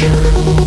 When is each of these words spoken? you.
you. 0.00 0.61